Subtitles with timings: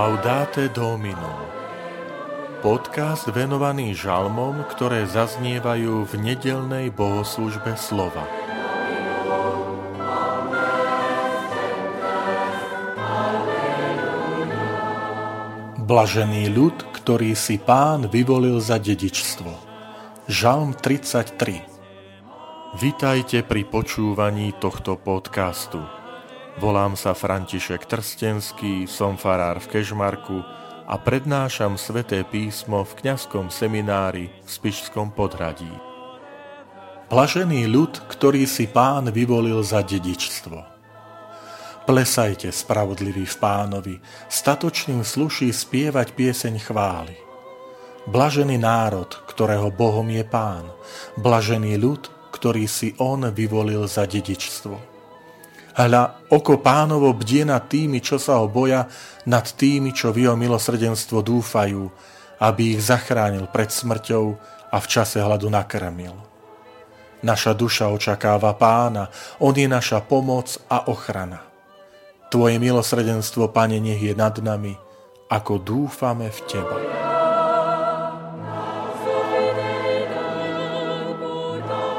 [0.00, 1.44] Laudate Domino
[2.64, 8.24] Podcast venovaný žalmom, ktoré zaznievajú v nedelnej bohoslužbe slova.
[15.84, 19.52] Blažený ľud, ktorý si pán vyvolil za dedičstvo.
[20.32, 21.60] Žalm 33
[22.80, 25.99] Vitajte pri počúvaní tohto podcastu.
[26.60, 30.44] Volám sa František Trstenský, som farár v Kežmarku
[30.84, 35.72] a prednášam sveté písmo v kňazskom seminári v Spišskom podhradí.
[37.08, 40.60] Blažený ľud, ktorý si pán vyvolil za dedičstvo.
[41.88, 43.96] Plesajte, spravodlivý v pánovi,
[44.28, 47.16] statočným sluší spievať pieseň chvály.
[48.04, 50.68] Blažený národ, ktorého Bohom je pán,
[51.16, 54.99] blažený ľud, ktorý si on vyvolil za dedičstvo.
[55.70, 58.90] Hľa, oko pánovo bdie nad tými, čo sa ho boja,
[59.30, 61.86] nad tými, čo v jeho milosrdenstvo dúfajú,
[62.42, 64.24] aby ich zachránil pred smrťou
[64.74, 66.14] a v čase hladu nakrmil.
[67.20, 71.44] Naša duša očakáva pána, on je naša pomoc a ochrana.
[72.32, 74.74] Tvoje milosrdenstvo, pane, nech je nad nami,
[75.30, 76.78] ako dúfame v Teba.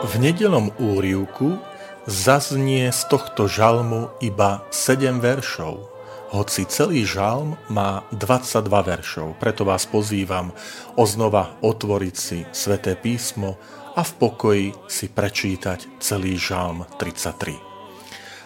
[0.01, 1.70] V nedelom úrivku
[2.09, 5.85] zaznie z tohto žalmu iba 7 veršov,
[6.31, 9.35] hoci celý žalm má 22 veršov.
[9.37, 10.55] Preto vás pozývam
[10.95, 13.59] oznova otvoriť si sväté písmo
[13.93, 17.59] a v pokoji si prečítať celý žalm 33.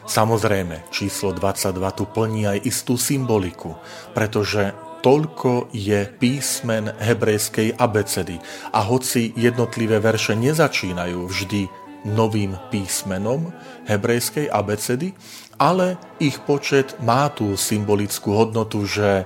[0.05, 3.77] Samozrejme, číslo 22 tu plní aj istú symboliku,
[4.13, 4.73] pretože
[5.05, 8.41] toľko je písmen hebrejskej abecedy
[8.73, 13.49] a hoci jednotlivé verše nezačínajú vždy novým písmenom
[13.89, 15.17] hebrejskej abecedy,
[15.57, 19.25] ale ich počet má tú symbolickú hodnotu, že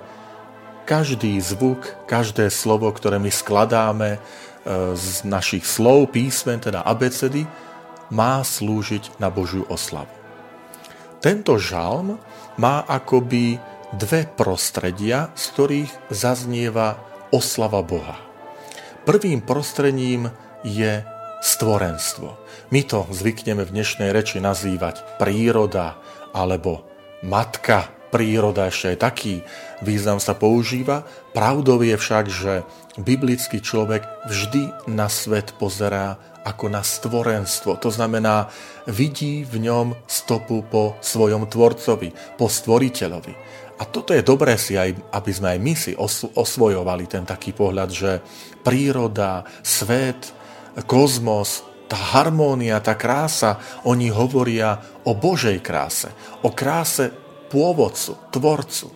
[0.88, 4.20] každý zvuk, každé slovo, ktoré my skladáme e,
[4.98, 7.46] z našich slov, písmen, teda abecedy,
[8.10, 10.10] má slúžiť na Božiu oslavu.
[11.22, 12.18] Tento žalm
[12.58, 13.62] má akoby
[13.94, 16.98] dve prostredia, z ktorých zaznieva
[17.30, 18.18] oslava Boha.
[19.06, 20.30] Prvým prostredím
[20.66, 21.06] je
[21.40, 22.36] stvorenstvo.
[22.70, 25.98] My to zvykneme v dnešnej reči nazývať príroda
[26.36, 26.86] alebo
[27.26, 29.36] matka príroda, ešte aj taký
[29.86, 31.06] význam sa používa.
[31.32, 32.66] Pravdou je však, že
[32.98, 37.78] biblický človek vždy na svet pozerá ako na stvorenstvo.
[37.78, 38.50] To znamená,
[38.90, 43.34] vidí v ňom stopu po svojom tvorcovi, po stvoriteľovi.
[43.80, 45.92] A toto je dobré si aj, aby sme aj my si
[46.36, 48.12] osvojovali ten taký pohľad, že
[48.60, 50.36] príroda, svet,
[50.86, 56.14] kozmos, tá harmónia, tá krása, oni hovoria o Božej kráse,
[56.46, 57.10] o kráse
[57.50, 58.88] pôvodcu, tvorcu.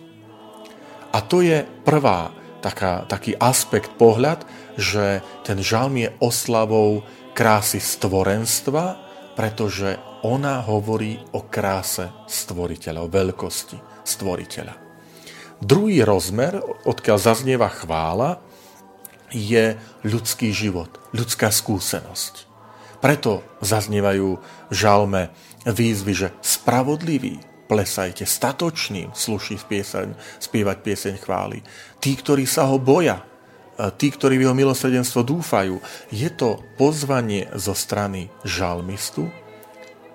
[1.10, 2.30] A to je prvá
[2.62, 4.46] taká, taký aspekt, pohľad,
[4.78, 7.02] že ten žalm je oslavou
[7.34, 9.02] krásy stvorenstva,
[9.34, 14.74] pretože ona hovorí o kráse stvoriteľa, o veľkosti stvoriteľa.
[15.60, 16.56] Druhý rozmer,
[16.86, 18.38] odkiaľ zaznieva chvála,
[19.34, 19.74] je
[20.06, 22.46] ľudský život, ľudská skúsenosť.
[23.02, 25.34] Preto zaznievajú v žalme
[25.66, 31.60] výzvy, že spravodlivý, plesajte, statočným sluší pieseň, spievať pieseň chvály.
[31.98, 33.26] Tí, ktorí sa ho boja,
[33.98, 35.82] tí, ktorí v jeho milosrdenstvo dúfajú,
[36.14, 39.28] je to pozvanie zo strany žalmistu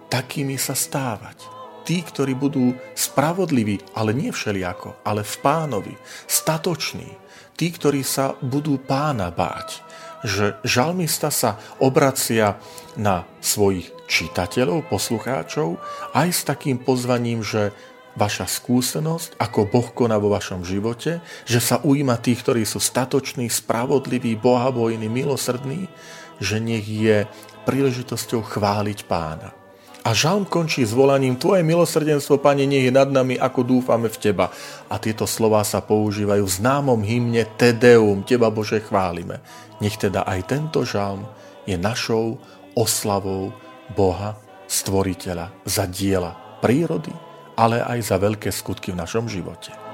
[0.09, 1.58] takými sa stávať.
[1.89, 5.97] Tí, ktorí budú spravodliví, ale nie všeliako, ale v pánovi,
[6.29, 7.09] statoční,
[7.57, 9.81] tí, ktorí sa budú pána báť.
[10.22, 12.61] Že žalmista sa obracia
[12.94, 15.81] na svojich čitateľov, poslucháčov,
[16.13, 17.73] aj s takým pozvaním, že
[18.13, 23.50] vaša skúsenosť, ako Boh koná vo vašom živote, že sa ujíma tých, ktorí sú statoční,
[23.50, 25.89] spravodliví, bohabojní, milosrdní,
[26.38, 27.25] že nech je
[27.66, 29.58] príležitosťou chváliť pána.
[30.09, 34.17] A žalm končí s volaním Tvoje milosrdenstvo, Pane, nech je nad nami, ako dúfame v
[34.17, 34.50] Teba.
[34.89, 39.38] A tieto slová sa používajú v známom hymne Tedeum, Teba Bože chválime.
[39.77, 41.29] Nech teda aj tento žalm
[41.69, 42.41] je našou
[42.73, 43.53] oslavou
[43.94, 44.33] Boha,
[44.65, 47.13] Stvoriteľa, za diela prírody,
[47.53, 49.88] ale aj za veľké skutky v našom živote.